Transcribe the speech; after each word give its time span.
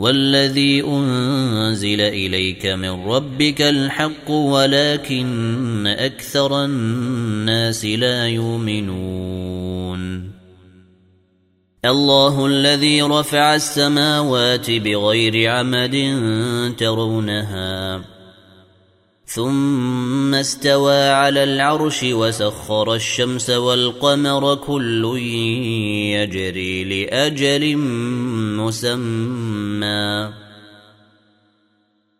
والذي 0.00 0.84
أنزل 0.84 2.00
إليك 2.00 2.66
من 2.66 3.04
ربك 3.04 3.62
الحق 3.62 4.30
ولكن 4.30 5.86
أكثر 5.86 6.64
الناس 6.64 7.84
لا 7.84 8.28
يؤمنون. 8.28 10.30
الله 11.84 12.46
الذي 12.46 13.02
رفع 13.02 13.54
السماوات 13.54 14.70
بغير 14.70 15.50
عمد 15.50 15.96
ترونها. 16.78 18.00
ثم 19.32 20.34
استوى 20.34 21.08
على 21.08 21.44
العرش 21.44 22.02
وسخر 22.02 22.94
الشمس 22.94 23.50
والقمر 23.50 24.54
كل 24.54 25.18
يجري 26.18 26.84
لأجل 26.84 27.76
مسمى. 28.56 30.32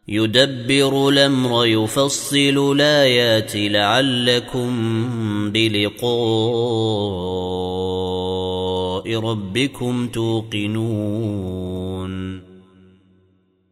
يدبر 0.08 1.08
الأمر 1.08 1.66
يفصل 1.66 2.72
الآيات 2.76 3.52
لعلكم 3.56 4.70
بلقاء 5.50 6.10
ربكم 9.16 10.08
توقنون. 10.08 11.79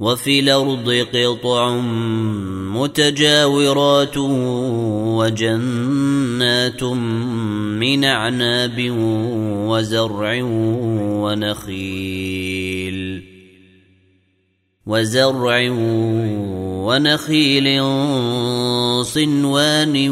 وفي 0.00 0.40
الأرض 0.40 1.06
قطع 1.14 1.76
متجاورات 2.76 4.16
وجنات 5.16 6.82
من 6.82 8.04
أعناب 8.04 8.90
وزرع 9.68 10.40
ونخيل. 11.22 13.05
وزرع 14.86 15.70
ونخيل 16.86 17.82
صنوان 19.04 20.10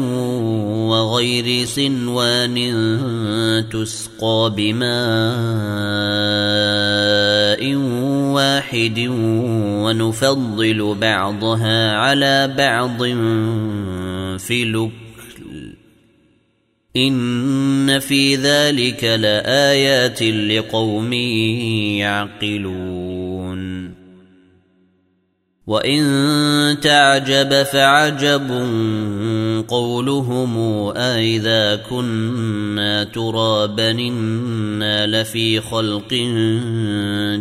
وغير 0.89 1.65
صنوان 1.65 2.55
تسقى 3.71 4.53
بماء 4.57 4.85
واحد 8.35 9.07
ونفضل 9.83 10.95
بعضها 11.01 11.91
على 11.91 12.53
بعض 12.57 13.03
في 14.39 14.63
الأكل. 14.63 14.91
إن 16.97 17.99
في 17.99 18.35
ذلك 18.35 19.03
لآيات 19.03 20.23
لقوم 20.23 21.13
يعقلون. 22.03 23.24
وإن 25.67 26.77
تعجب 26.81 27.63
فعجب 27.63 28.49
قولهم 29.67 30.57
أإذا 30.97 31.75
كنا 31.75 33.03
ترابا 33.03 33.91
إنا 33.91 35.07
لفي 35.07 35.61
خلق 35.61 36.13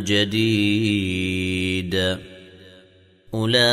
جديد 0.04 1.94
أولئك 3.34 3.66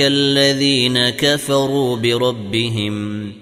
الذين 0.00 1.08
كفروا 1.08 1.96
بربهم 1.96 3.32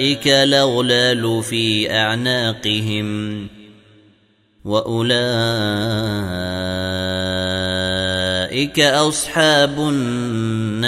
واولئك 0.00 0.28
الأغلال 0.28 1.42
في 1.42 1.92
أعناقهم 1.92 3.48
وأولئك 4.64 5.20
أصحاب 8.80 9.80
النار 9.80 10.80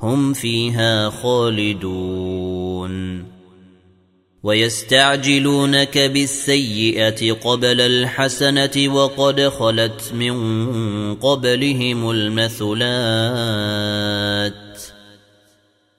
هم 0.00 0.32
فيها 0.32 1.10
خالدون 1.10 2.92
ويستعجلونك 4.42 5.98
بالسيئة 5.98 7.32
قبل 7.32 7.80
الحسنة 7.80 8.94
وقد 8.94 9.48
خلت 9.48 10.12
من 10.14 11.14
قبلهم 11.14 12.10
المثلات 12.10 13.72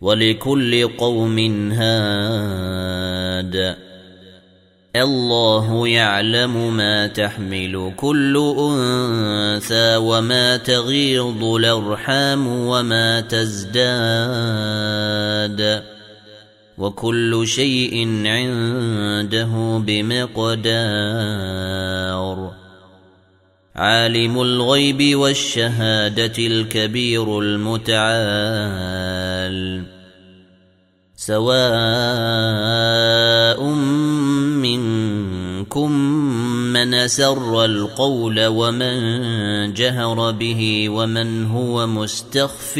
ولكل 0.00 0.88
قوم 0.88 1.38
هاد. 1.72 3.76
الله 4.96 5.88
يعلم 5.88 6.76
ما 6.76 7.06
تحمل 7.06 7.92
كل 7.96 8.54
أنثى 8.58 9.96
وما 9.96 10.56
تغيض 10.56 11.44
الأرحام 11.44 12.46
وما 12.46 13.20
تزداد. 13.20 13.82
وكل 16.78 17.46
شيء 17.46 18.26
عنده 18.26 19.82
بمقدار. 19.86 20.58
عالم 23.78 24.40
الغيب 24.40 25.18
والشهادة 25.18 26.32
الكبير 26.38 27.38
المتعال. 27.38 27.98
سواء 31.16 32.48
منكم 34.58 35.92
من 36.72 37.08
سر 37.08 37.64
القول 37.64 38.46
ومن 38.46 39.74
جهر 39.74 40.30
به 40.30 40.88
ومن 40.88 41.46
هو 41.46 41.86
مستخف 41.86 42.74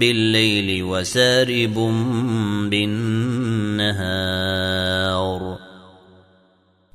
بالليل 0.00 0.82
وسارب 0.82 1.74
بالنهار. 2.70 4.10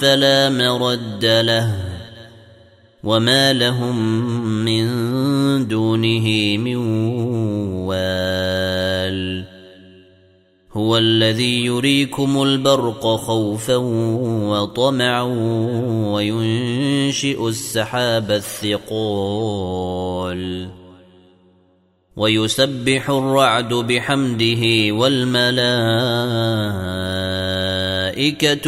فلا 0.00 0.50
مرد 0.50 1.24
له 1.24 1.74
وما 3.04 3.52
لهم 3.52 3.96
من 4.64 4.88
دونه 5.68 6.56
من 6.56 6.76
وال 7.86 9.44
هو 10.72 10.96
الذي 10.98 11.64
يريكم 11.64 12.42
البرق 12.42 13.06
خوفا 13.06 13.76
وطمعا 14.50 15.22
وينشئ 16.12 17.48
السحاب 17.48 18.30
الثقال 18.30 19.54
ويسبح 22.16 23.10
الرعد 23.10 23.74
بحمده 23.74 24.92
والملائكة 24.92 26.34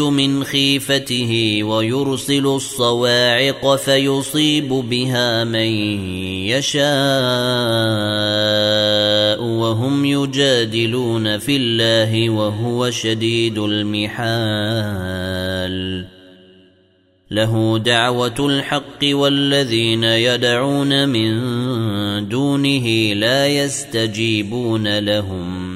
من 0.01 0.45
خيفته 0.45 1.61
ويرسل 1.63 2.47
الصواعق 2.47 3.77
فيصيب 3.77 4.69
بها 4.69 5.45
من 5.45 5.71
يشاء 6.47 6.87
وهم 9.43 10.05
يجادلون 10.05 11.39
في 11.39 11.57
الله 11.57 12.31
وهو 12.31 12.91
شديد 12.91 13.59
المحال. 13.59 15.37
له 17.31 17.79
دعوة 17.79 18.35
الحق 18.39 18.99
والذين 19.05 20.05
يدعون 20.05 21.09
من 21.09 22.29
دونه 22.29 23.13
لا 23.15 23.47
يستجيبون 23.47 24.99
لهم. 24.99 25.76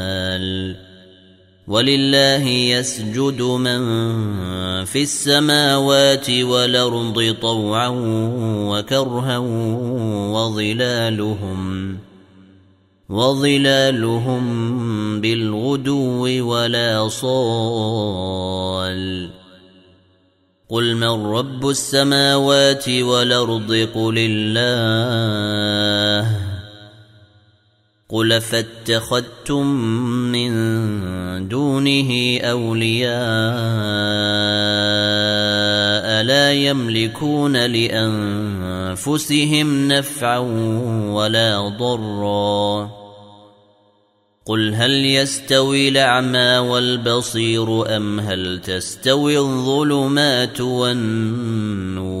ولله 1.71 2.47
يسجد 2.47 3.41
من 3.41 3.81
في 4.85 5.03
السماوات 5.03 6.29
والأرض 6.29 7.35
طوعا 7.41 7.87
وكرها 8.71 9.37
وظلالهم 10.35 11.97
وظلالهم 13.09 14.43
بالغدو 15.21 16.49
ولا 16.49 17.07
صال 17.07 18.51
قل 20.69 20.95
من 20.95 21.25
رب 21.25 21.69
السماوات 21.69 22.89
والأرض 22.89 23.87
قل 23.95 24.15
الله 24.17 24.81
قل 28.11 28.41
فاتخذتم 28.41 29.67
من 30.31 30.51
دونه 31.47 32.39
أولياء 32.41 33.11
لا 36.23 36.53
يملكون 36.53 37.65
لأنفسهم 37.65 39.27
نفعا 39.87 40.37
ولا 41.09 41.73
ضرا. 41.79 42.91
قل 44.45 44.73
هل 44.75 45.05
يستوي 45.05 45.89
الأعمى 45.89 46.57
والبصير 46.57 47.95
أم 47.97 48.19
هل 48.19 48.61
تستوي 48.61 49.37
الظلمات 49.37 50.61
والنور؟ 50.61 52.20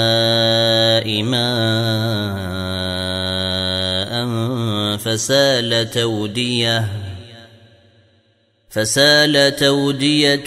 فسال 5.11 5.91
تودية 5.91 6.87
فسال 8.69 9.55
تودية 9.55 10.43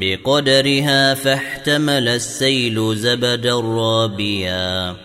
بقدرها 0.00 1.14
فاحتمل 1.14 2.08
السيل 2.08 2.96
زبدا 2.96 3.60
رابيا 3.60 4.96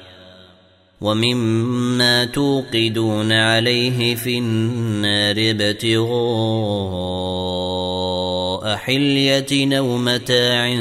ومما 1.01 2.25
توقدون 2.25 3.31
عليه 3.31 4.15
في 4.15 4.37
النار 4.37 5.35
ابتغاء 5.37 6.03
حلية 8.75 9.77
أو 9.77 9.97
متاع 9.97 10.75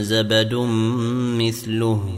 زبد 0.00 0.54
مثله. 1.38 2.17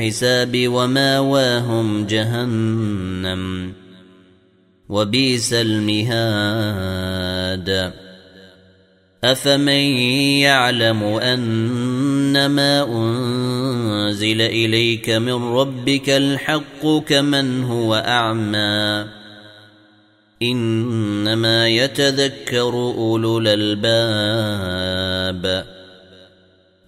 الحساب 0.00 0.68
وماواهم 0.68 2.06
جهنم 2.06 3.72
وبئس 4.88 5.52
المهاد. 5.52 7.12
أفمن 9.24 9.84
يعلم 10.40 11.02
أنما 11.04 12.82
أنزل 12.88 14.40
إليك 14.40 15.10
من 15.10 15.32
ربك 15.32 16.10
الحق 16.10 16.86
كمن 17.06 17.64
هو 17.64 17.94
أعمى؟ 17.94 19.06
إنما 20.42 21.68
يتذكر 21.68 22.72
أولو 22.72 23.38
الألباب. 23.38 23.80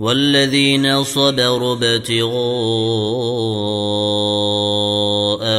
والذين 0.00 1.04
صبروا 1.04 1.72
ابتغاء 1.72 2.30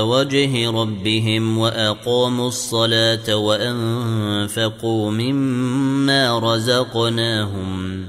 وجه 0.05 0.71
ربهم 0.71 1.57
وأقاموا 1.57 2.47
الصلاة 2.47 3.35
وأنفقوا 3.35 5.11
مما 5.11 6.39
رزقناهم 6.39 8.07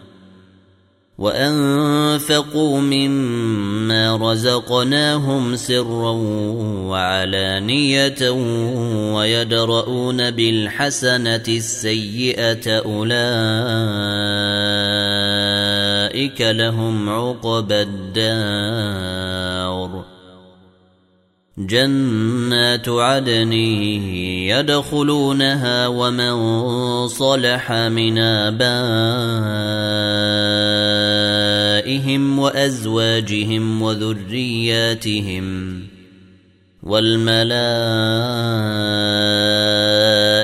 وأنفقوا 1.18 2.80
مما 2.80 4.16
رزقناهم 4.16 5.56
سرا 5.56 6.10
وعلانية 6.88 8.30
ويدرؤون 9.14 10.30
بالحسنة 10.30 11.44
السيئة 11.48 12.78
أولئك 12.78 14.51
لهم 16.40 17.08
عقبى 17.08 17.82
الدار 17.82 19.22
جنات 21.58 22.88
عدن 22.88 23.52
يدخلونها 24.52 25.86
ومن 25.86 26.38
صلح 27.08 27.72
من 27.72 28.18
ابائهم 28.18 28.78
وازواجهم 32.38 33.82
وذرياتهم 33.82 35.78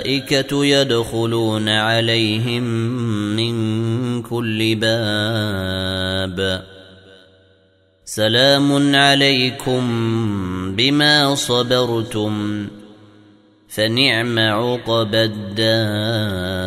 والملائكه 0.08 0.64
يدخلون 0.64 1.68
عليهم 1.68 2.62
من 3.36 4.22
كل 4.22 4.74
باب. 4.74 6.38
سلام 8.04 8.96
عليكم 8.96 9.82
بما 10.76 11.34
صبرتم 11.34 12.66
فنعم 13.68 14.38
عقب 14.38 15.14
الدار. 15.14 16.66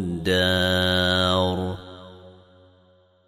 الدار. 0.00 1.76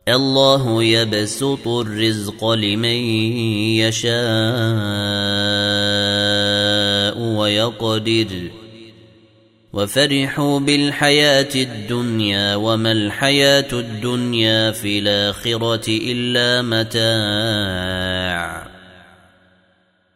الله 0.08 0.82
يبسط 0.82 1.68
الرزق 1.68 2.50
لمن 2.50 2.96
يشاء 3.78 4.18
ويقدر. 7.18 8.50
وفرحوا 9.72 10.60
بالحياة 10.60 11.48
الدنيا 11.54 12.56
وما 12.56 12.92
الحياة 12.92 13.68
الدنيا 13.72 14.70
في 14.70 14.98
الآخرة 14.98 15.84
إلا 15.88 16.62
متاع. 16.62 18.71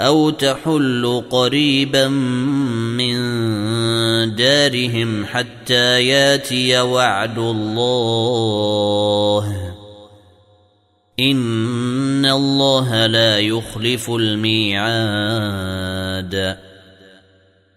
أو 0.00 0.30
تحل 0.30 1.24
قريبا 1.30 2.08
من 2.08 3.14
دارهم 4.34 5.24
حتى 5.26 6.06
ياتي 6.06 6.80
وعد 6.80 7.38
الله. 7.38 8.54
إن 11.20 12.26
الله 12.26 13.06
لا 13.06 13.38
يخلف 13.38 14.10
الميعاد. 14.10 15.54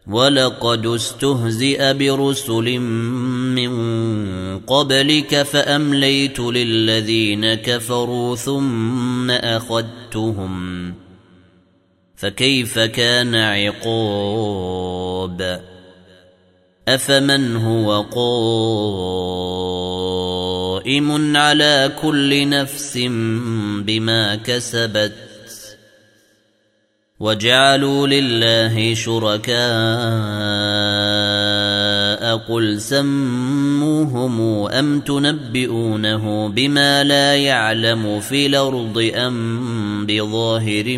ولقد 0.08 0.86
استهزئ 0.86 1.94
برسل 1.94 2.80
من 2.80 3.72
قبلك 4.60 5.44
فأمليت 5.44 6.40
للذين 6.40 7.54
كفروا 7.54 8.36
ثم 8.36 9.32
أخذتهم. 9.32 10.94
فكيف 12.18 12.80
كان 12.80 13.36
عقاب؟ 13.36 14.88
أفمن 16.88 17.56
هو 17.56 18.02
قائم 20.82 21.38
على 21.38 21.92
كل 22.02 22.50
نفس 22.50 22.98
بما 23.82 24.36
كسبت؟ 24.36 25.28
وجعلوا 27.20 28.08
لله 28.08 28.94
شركاء 28.94 29.58
قل 32.38 32.82
سموهم 32.82 34.42
أم 34.68 35.00
تنبئونه 35.00 36.48
بما 36.48 37.04
لا 37.04 37.36
يعلم 37.36 38.20
في 38.20 38.46
الأرض 38.46 39.12
أم 39.16 40.06
بظاهر 40.06 40.98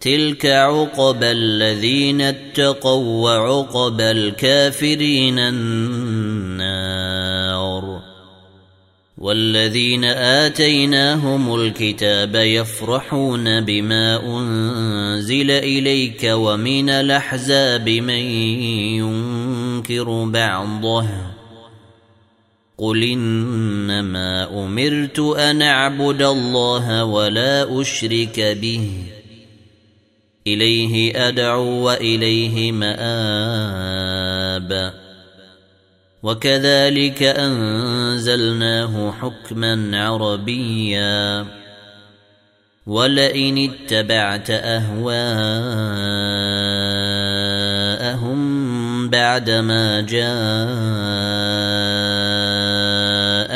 تلك 0.00 0.46
عقبى 0.46 1.30
الذين 1.30 2.20
اتقوا 2.20 3.22
وعقبى 3.24 4.10
الكافرين 4.10 5.38
النار 5.38 6.88
والذين 9.18 10.04
آتيناهم 10.04 11.54
الكتاب 11.54 12.34
يفرحون 12.34 13.60
بما 13.60 14.26
أنزل 14.26 15.50
إليك 15.50 16.20
ومن 16.24 16.90
الأحزاب 16.90 17.88
من 17.88 18.22
ينكر 18.98 20.24
بعضه 20.24 21.06
قل 22.78 23.02
إنما 23.02 24.64
أمرت 24.64 25.18
أن 25.18 25.62
أعبد 25.62 26.22
الله 26.22 27.04
ولا 27.04 27.80
أشرك 27.80 28.40
به 28.40 28.90
إليه 30.54 31.28
أدعو 31.28 31.64
وإليه 31.64 32.72
مآب. 32.72 34.18
وكذلك 36.22 37.22
أنزلناه 37.22 39.12
حكما 39.12 39.90
عربيا. 40.04 41.46
ولئن 42.86 43.70
اتبعت 43.70 44.50
أهواءهم 44.50 45.18
بعدما 49.08 50.00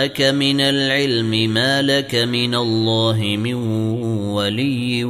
جاءك 0.03 0.21
من 0.35 0.61
العلم 0.61 1.31
ما 1.55 1.83
لك 1.83 2.15
من 2.15 2.55
الله 2.55 3.37
من 3.39 3.55
ولي 4.35 5.05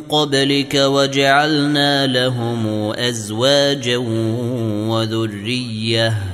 قبلك 0.00 0.74
وجعلنا 0.74 2.06
لهم 2.06 2.92
أزواجا 2.92 3.96
وذرية. 4.88 6.33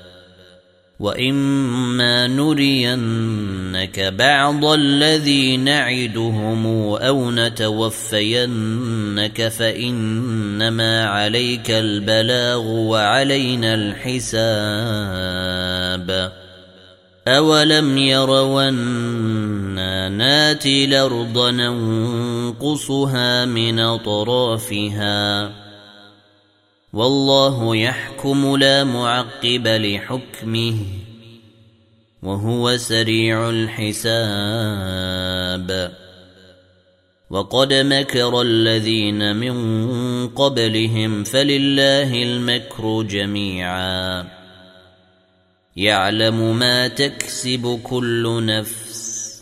واما 1.01 2.27
نرينك 2.27 3.99
بعض 3.99 4.65
الذي 4.65 5.57
نعدهم 5.57 6.67
أو 6.95 7.31
نتوفينك 7.31 7.87
فانما 9.47 11.05
عليك 11.05 11.71
البلاغ 11.71 12.67
وعلينا 12.67 13.73
الحساب 13.73 14.51
أولم 17.27 17.97
يروا 17.97 18.69
أنا 18.69 20.09
ناتي 20.09 20.85
الأرض 20.85 21.47
ننقصها 21.49 23.45
من 23.45 23.79
أطرافها 23.79 25.51
والله 26.93 27.75
يحكم 27.75 28.57
لا 28.57 28.83
معقب 28.83 29.67
لحكمه 29.67 30.75
وهو 32.23 32.77
سريع 32.77 33.49
الحساب. 33.49 34.31
وقد 37.29 37.73
مكر 37.73 38.41
الذين 38.41 39.35
من 39.35 40.27
قبلهم 40.27 41.23
فلله 41.23 42.23
المكر 42.23 43.03
جميعا. 43.03 44.27
يعلم 45.75 46.59
ما 46.59 46.87
تكسب 46.87 47.79
كل 47.83 48.45
نفس 48.45 49.41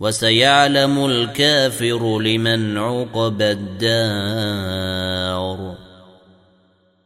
وسيعلم 0.00 1.06
الكافر 1.06 2.20
لمن 2.20 2.78
عقب 2.78 3.42
الدار. 3.42 5.04